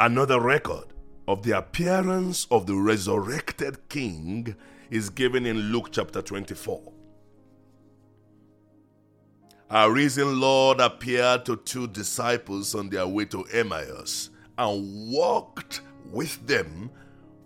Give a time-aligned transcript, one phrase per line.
[0.00, 0.86] Another record
[1.28, 4.56] of the appearance of the resurrected king
[4.90, 6.92] is given in Luke chapter 24.
[9.70, 16.44] Our risen Lord appeared to two disciples on their way to Emmaus and walked with
[16.44, 16.90] them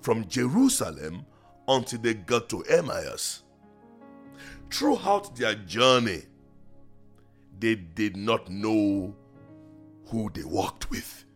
[0.00, 1.26] from Jerusalem
[1.68, 3.42] until they got to Emmaus.
[4.70, 6.22] Throughout their journey,
[7.58, 9.14] they did not know
[10.06, 11.26] who they walked with.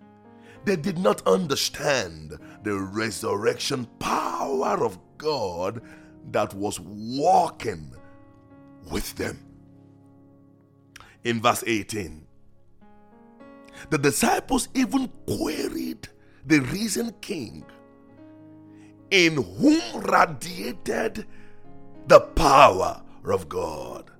[0.64, 5.82] They did not understand the resurrection power of God
[6.30, 7.94] that was walking
[8.90, 9.44] with them.
[11.24, 12.26] In verse 18,
[13.90, 16.08] the disciples even queried
[16.46, 17.64] the risen king,
[19.10, 21.26] in whom radiated
[22.06, 24.10] the power of God.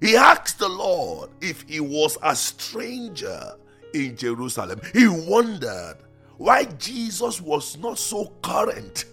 [0.00, 3.56] He asked the Lord if he was a stranger
[3.94, 4.80] in Jerusalem.
[4.92, 5.96] He wondered
[6.36, 9.06] why Jesus was not so current,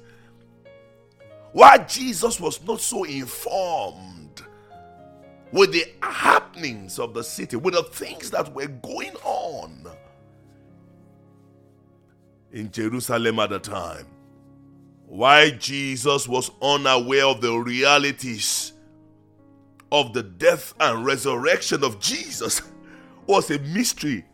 [1.52, 4.42] why Jesus was not so informed
[5.52, 9.88] with the happenings of the city, with the things that were going on
[12.52, 14.06] in Jerusalem at the time.
[15.08, 18.74] Why Jesus was unaware of the realities
[19.92, 22.62] of the death and resurrection of Jesus
[23.28, 24.26] was a mystery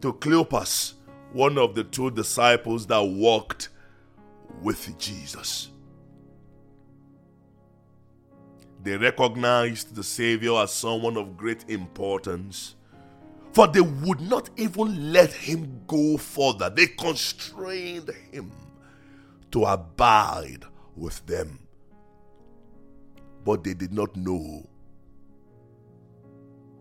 [0.00, 0.94] to Cleopas,
[1.32, 3.68] one of the two disciples that walked
[4.62, 5.70] with Jesus.
[8.82, 12.76] They recognized the Savior as someone of great importance,
[13.52, 16.70] for they would not even let him go further.
[16.70, 18.50] They constrained him
[19.50, 20.64] to abide
[20.96, 21.58] with them.
[23.44, 24.66] But they did not know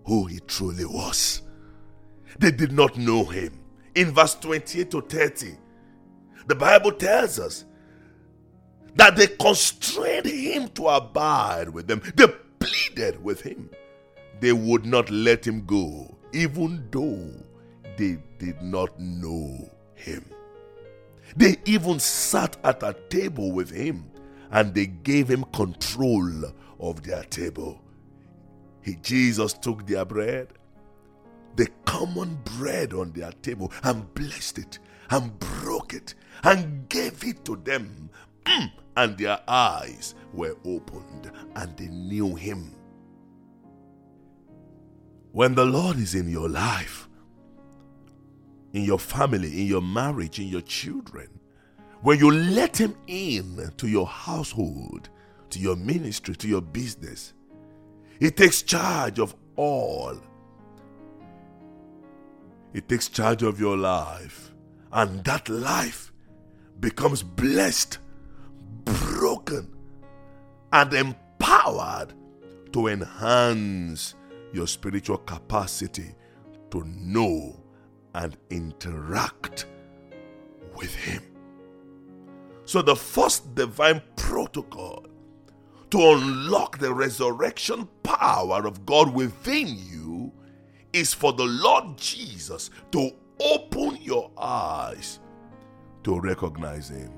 [0.05, 1.41] who he truly was.
[2.37, 3.59] They did not know him.
[3.95, 5.57] In verse 28 to 30,
[6.47, 7.65] the Bible tells us
[8.95, 12.01] that they constrained him to abide with them.
[12.15, 12.27] They
[12.59, 13.69] pleaded with him.
[14.39, 17.29] They would not let him go, even though
[17.97, 20.25] they did not know him.
[21.35, 24.09] They even sat at a table with him
[24.51, 26.45] and they gave him control
[26.79, 27.81] of their table.
[28.81, 30.47] He, Jesus took their bread,
[31.55, 34.79] the common bread on their table, and blessed it
[35.09, 38.09] and broke it and gave it to them.
[38.45, 38.71] Mm.
[38.97, 42.75] And their eyes were opened and they knew him.
[45.31, 47.07] When the Lord is in your life,
[48.73, 51.39] in your family, in your marriage, in your children,
[52.01, 55.09] when you let Him in to your household,
[55.49, 57.33] to your ministry, to your business,
[58.19, 60.17] He takes charge of all.
[62.73, 64.51] He takes charge of your life,
[64.91, 66.13] and that life
[66.79, 67.99] becomes blessed,
[68.85, 69.75] broken,
[70.71, 72.13] and empowered
[72.73, 74.15] to enhance
[74.53, 76.13] your spiritual capacity
[76.71, 77.59] to know
[78.13, 79.65] and interact
[80.75, 81.23] with Him.
[82.65, 85.05] So, the first divine protocol
[85.89, 90.08] to unlock the resurrection power of God within you
[90.93, 95.19] is for the Lord Jesus to open your eyes
[96.03, 97.11] to recognize Him.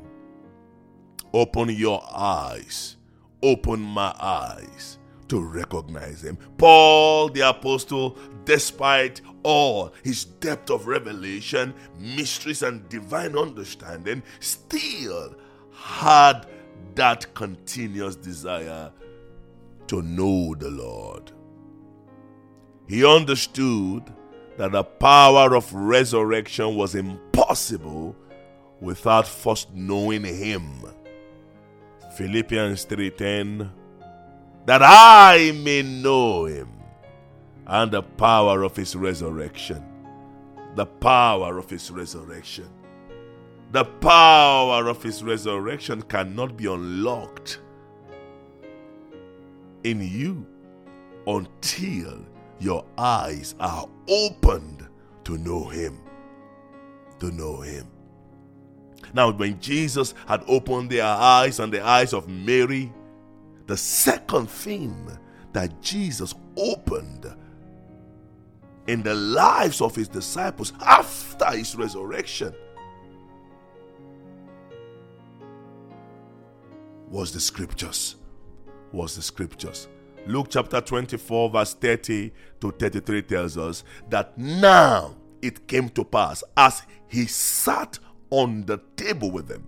[1.34, 2.98] Open your eyes.
[3.42, 5.00] Open my eyes
[5.30, 6.38] to recognize him.
[6.58, 15.36] Paul the apostle, despite all his depth of revelation, mysteries, and divine understanding, still
[15.74, 16.48] had
[16.96, 18.92] that continuous desire
[19.88, 21.32] to know the Lord.
[22.92, 24.04] He understood
[24.58, 28.18] that the power of resurrection was impossible
[28.82, 30.84] without first knowing him.
[32.18, 33.72] Philippians 3:10
[34.66, 36.68] that I may know him
[37.66, 39.82] and the power of his resurrection.
[40.76, 42.68] The power of his resurrection.
[43.72, 47.62] The power of his resurrection cannot be unlocked
[49.86, 50.46] in you
[51.26, 52.26] until
[52.62, 54.88] your eyes are opened
[55.24, 56.00] to know him.
[57.20, 57.88] To know him.
[59.14, 62.94] Now, when Jesus had opened their eyes and the eyes of Mary,
[63.66, 65.10] the second thing
[65.54, 67.26] that Jesus opened
[68.88, 72.54] in the lives of his disciples after his resurrection
[77.10, 78.16] was the scriptures.
[78.92, 79.88] Was the scriptures.
[80.28, 86.44] Luke chapter 24, verse 30 to 33 tells us that now it came to pass
[86.56, 87.98] as he sat
[88.30, 89.68] on the table with them,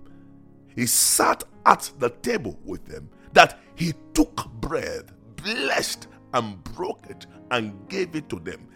[0.75, 7.25] he sat at the table with them, that he took bread, blessed and broke it,
[7.51, 8.67] and gave it to them.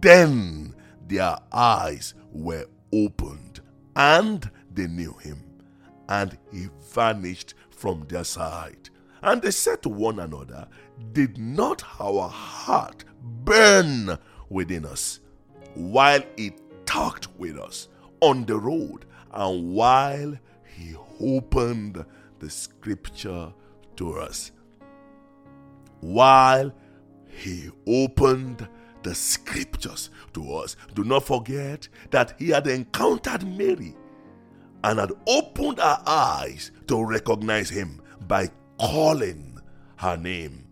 [0.00, 0.74] Then
[1.06, 3.60] their eyes were opened,
[3.94, 5.44] and they knew him,
[6.08, 8.90] and he vanished from their sight.
[9.22, 10.68] And they said to one another,
[11.12, 13.04] Did not our heart
[13.44, 14.18] burn
[14.48, 15.20] within us
[15.74, 16.52] while he
[16.84, 17.88] talked with us
[18.20, 22.04] on the road and while he opened
[22.38, 23.52] the scripture
[23.96, 24.52] to us?
[26.00, 26.72] While
[27.26, 28.68] he opened
[29.06, 30.76] the scriptures to us.
[30.94, 33.94] Do not forget that he had encountered Mary
[34.82, 39.60] and had opened her eyes to recognize him by calling
[39.96, 40.66] her name.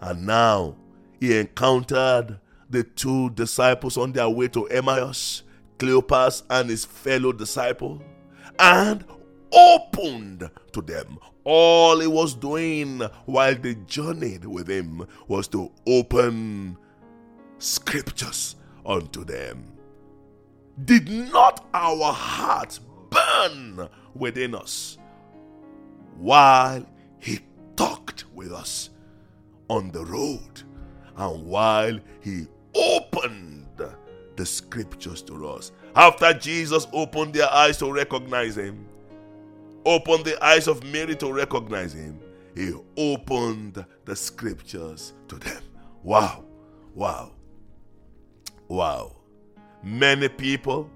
[0.00, 0.76] And now
[1.20, 2.38] he encountered
[2.68, 5.42] the two disciples on their way to Emmaus,
[5.78, 8.02] Cleopas and his fellow disciple,
[8.58, 9.04] and
[9.52, 11.18] opened to them.
[11.44, 16.76] All he was doing while they journeyed with him was to open
[17.58, 19.72] scriptures unto them.
[20.84, 22.80] Did not our hearts
[23.10, 24.98] burn within us
[26.16, 26.84] while
[27.18, 27.40] he
[27.76, 28.90] talked with us
[29.68, 30.62] on the road
[31.16, 33.66] and while he opened
[34.36, 35.72] the scriptures to us?
[35.96, 38.86] After Jesus opened their eyes to recognize him,
[39.84, 42.20] opened the eyes of Mary to recognize him,
[42.54, 45.62] he opened the scriptures to them.
[46.02, 46.44] Wow,
[46.94, 47.32] wow,
[48.68, 49.16] wow.
[49.82, 50.90] Many people,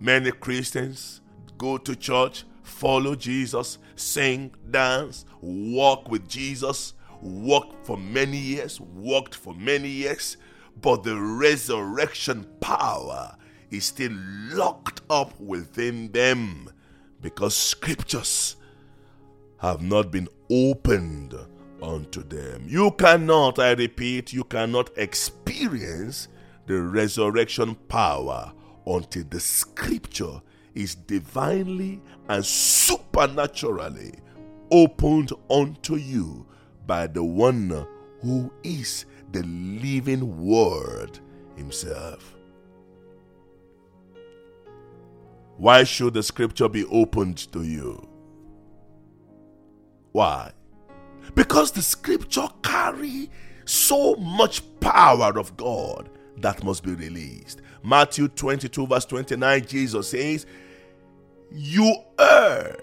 [0.00, 1.20] many Christians
[1.58, 9.34] go to church, follow Jesus, sing, dance, walk with Jesus, walk for many years, walked
[9.34, 10.36] for many years,
[10.80, 13.36] but the resurrection power
[13.70, 14.12] is still
[14.52, 16.68] locked up within them
[17.20, 18.56] because scriptures
[19.58, 21.34] have not been opened
[21.80, 22.64] unto them.
[22.68, 26.28] You cannot, I repeat, you cannot experience
[26.66, 28.52] the resurrection power
[28.86, 30.40] until the scripture
[30.74, 34.14] is divinely and supernaturally
[34.70, 36.46] opened unto you
[36.86, 37.86] by the one
[38.20, 41.18] who is the living word
[41.56, 42.36] himself.
[45.56, 48.08] Why should the scripture be opened to you?
[50.12, 50.52] Why?
[51.34, 53.30] Because the scripture carry
[53.64, 57.62] so much power of God that must be released.
[57.82, 60.46] Matthew 22 verse 29 Jesus says,
[61.50, 62.82] "You err,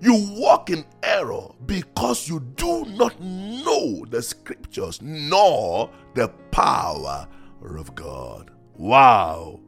[0.00, 7.26] you walk in error because you do not know the scriptures nor the power
[7.62, 9.60] of God." Wow.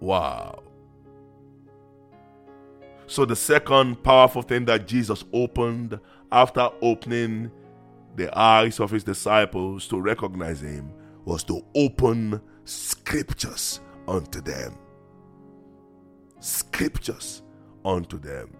[0.00, 0.62] Wow.
[3.06, 6.00] So, the second powerful thing that Jesus opened
[6.30, 7.50] after opening
[8.16, 10.92] the eyes of his disciples to recognize him
[11.24, 14.76] was to open scriptures unto them.
[16.40, 17.42] Scriptures
[17.84, 18.56] unto them.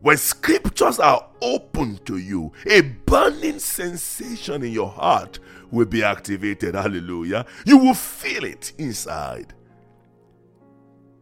[0.00, 5.38] When scriptures are open to you, a burning sensation in your heart
[5.70, 6.74] will be activated.
[6.74, 7.46] Hallelujah.
[7.64, 9.54] You will feel it inside.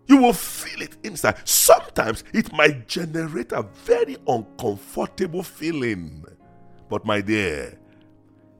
[0.09, 1.37] You will feel it inside.
[1.45, 6.25] Sometimes it might generate a very uncomfortable feeling.
[6.91, 7.79] But, my dear,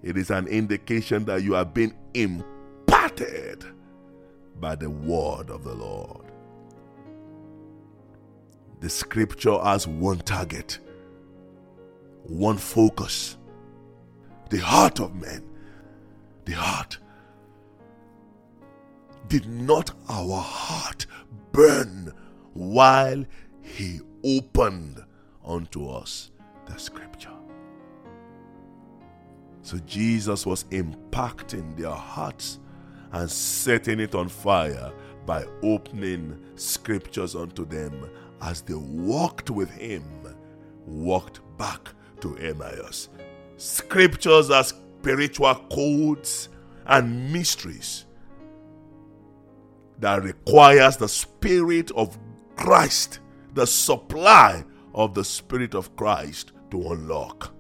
[0.03, 3.65] it is an indication that you have been imparted
[4.61, 6.27] by the word of the Lord.
[8.81, 10.79] The scripture has one target,
[12.25, 13.37] one focus
[14.53, 15.43] the heart of men.
[16.45, 16.99] The heart.
[19.29, 21.07] Did not our heart
[21.53, 22.13] burn
[22.53, 23.25] while
[23.63, 25.03] he opened
[25.43, 26.33] unto us
[26.67, 27.31] the scripture.
[29.63, 32.59] So Jesus was impacting their hearts
[33.13, 34.93] and setting it on fire
[35.25, 40.05] by opening scriptures unto them as they walked with him,
[40.85, 41.91] walked back
[42.21, 43.09] to Emmaus.
[43.57, 46.49] Scriptures are spiritual codes
[46.87, 48.07] and mysteries
[50.01, 52.19] that requires the Spirit of
[52.57, 53.21] Christ,
[53.55, 54.65] the supply
[54.95, 57.55] of the Spirit of Christ to unlock.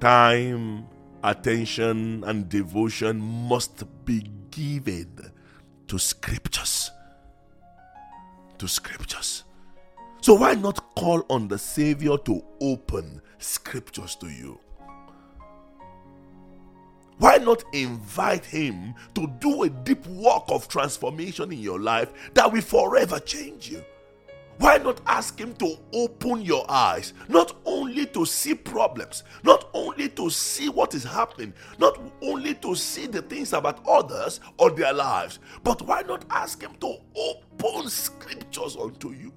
[0.00, 0.86] Time,
[1.24, 5.32] attention, and devotion must be given
[5.88, 6.90] to scriptures.
[8.58, 9.44] To scriptures.
[10.20, 14.60] So, why not call on the Savior to open scriptures to you?
[17.16, 22.52] Why not invite Him to do a deep work of transformation in your life that
[22.52, 23.82] will forever change you?
[24.58, 30.08] Why not ask Him to open your eyes, not only to see problems, not only
[30.10, 34.92] to see what is happening, not only to see the things about others or their
[34.92, 39.32] lives, but why not ask Him to open scriptures unto you?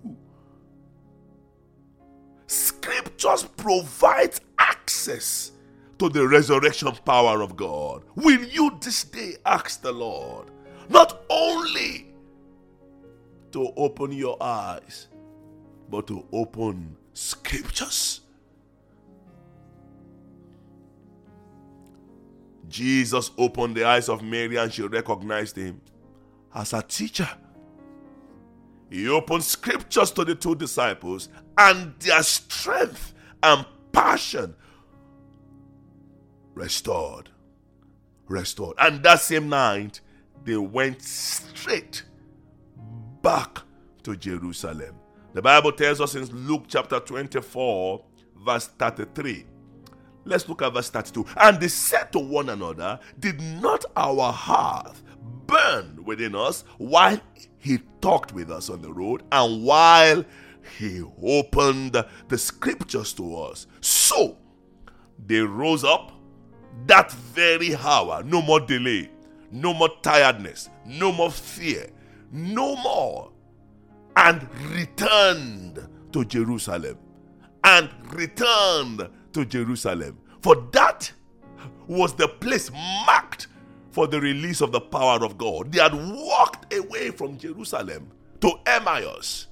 [2.48, 5.52] Scriptures provide access
[6.00, 8.04] to the resurrection power of God.
[8.16, 10.48] Will you this day ask the Lord
[10.90, 12.09] not only
[13.54, 15.08] to open your eyes,
[15.90, 18.22] but to open scriptures.
[22.68, 25.82] Jesus opened the eyes of Mary and she recognized him
[26.54, 27.30] as a teacher.
[28.90, 33.14] He opened scriptures to the two disciples, and their strength
[33.44, 34.56] and passion
[36.56, 37.30] restored.
[38.28, 38.78] Restored.
[38.80, 40.02] And that same night,
[40.44, 42.04] they went straight
[43.22, 43.60] back
[44.04, 44.96] to Jerusalem.
[45.34, 48.04] The Bible tells us in Luke chapter 24,
[48.44, 49.46] verse 33.
[50.26, 51.26] Let's look at verse 32.
[51.38, 55.02] And they said to one another, Did not our heart
[55.46, 57.20] burn within us while
[57.58, 60.24] he talked with us on the road and while
[60.78, 63.68] he opened the scriptures to us?
[63.82, 64.38] So
[65.26, 66.12] they rose up
[66.86, 68.24] that very hour.
[68.24, 69.10] No more delay,
[69.52, 71.90] no more tiredness, no more fear,
[72.32, 73.32] no more.
[74.16, 76.98] And returned to Jerusalem.
[77.64, 80.20] And returned to Jerusalem.
[80.42, 81.12] For that
[81.88, 82.72] was the place
[83.06, 83.48] marked
[83.92, 85.72] for the release of the power of God.
[85.72, 89.48] They had walked away from Jerusalem to Emmaus.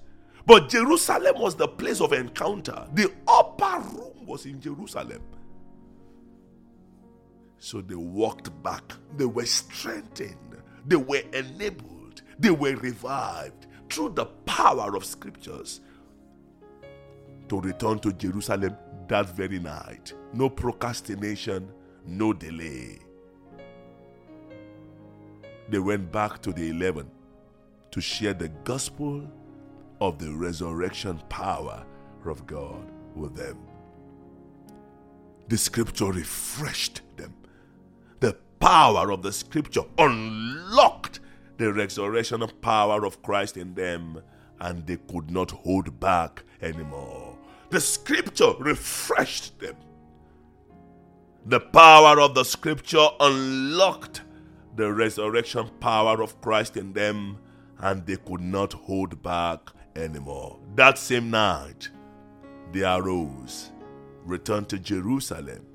[0.45, 2.87] But Jerusalem was the place of encounter.
[2.93, 5.21] The upper room was in Jerusalem.
[7.59, 8.93] So they walked back.
[9.17, 10.61] They were strengthened.
[10.85, 11.96] They were enabled.
[12.39, 15.81] They were revived through the power of scriptures
[17.49, 18.75] to return to Jerusalem
[19.07, 20.13] that very night.
[20.33, 21.71] No procrastination,
[22.05, 22.99] no delay.
[25.69, 27.09] They went back to the 11
[27.91, 29.29] to share the gospel
[29.99, 31.85] of the resurrection power
[32.25, 33.57] of God with them.
[35.47, 37.33] The scripture refreshed them
[38.19, 41.19] the power of the scripture unlocked
[41.57, 44.21] the resurrection power of Christ in them,
[44.59, 47.37] and they could not hold back anymore.
[47.69, 49.75] The scripture refreshed them.
[51.45, 54.21] The power of the scripture unlocked
[54.75, 57.39] the resurrection power of Christ in them,
[57.79, 60.59] and they could not hold back anymore.
[60.75, 61.89] That same night,
[62.71, 63.71] they arose,
[64.23, 65.65] returned to Jerusalem,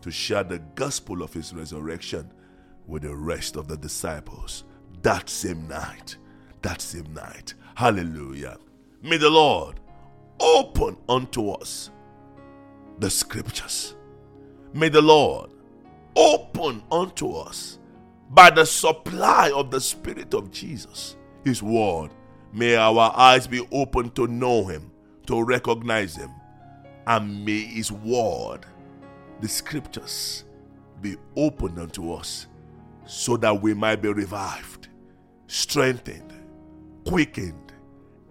[0.00, 2.32] to share the gospel of his resurrection
[2.86, 4.64] with the rest of the disciples
[5.02, 6.16] that same night.
[6.62, 7.54] That same night.
[7.74, 8.58] Hallelujah.
[9.02, 9.80] May the Lord
[10.38, 11.90] open unto us
[12.98, 13.96] the scriptures.
[14.74, 15.50] May the Lord
[16.16, 17.78] open unto us
[18.30, 22.10] by the supply of the Spirit of Jesus, His Word.
[22.52, 24.90] May our eyes be open to know Him,
[25.26, 26.30] to recognize Him,
[27.06, 28.66] and may His Word
[29.40, 30.44] the scriptures
[31.00, 32.46] be opened unto us
[33.06, 34.88] so that we might be revived,
[35.50, 36.32] strengthened,
[37.04, 37.72] quickened,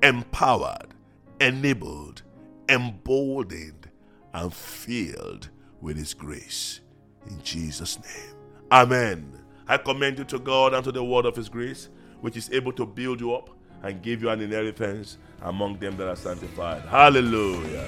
[0.01, 0.93] empowered,
[1.41, 2.23] enabled,
[2.69, 3.89] emboldened,
[4.33, 5.49] and filled
[5.81, 6.79] with His grace.
[7.27, 8.35] In Jesus' name.
[8.71, 9.37] Amen.
[9.67, 11.89] I commend you to God and to the word of His grace,
[12.21, 13.49] which is able to build you up
[13.83, 16.83] and give you an inheritance among them that are sanctified.
[16.83, 17.87] Hallelujah.